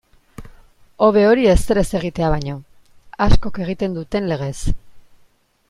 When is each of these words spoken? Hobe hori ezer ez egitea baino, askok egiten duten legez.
Hobe 1.07 1.21
hori 1.31 1.43
ezer 1.51 1.79
ez 1.81 1.99
egitea 1.99 2.31
baino, 2.35 2.55
askok 3.27 3.61
egiten 3.67 3.99
duten 3.99 4.31
legez. 4.35 4.57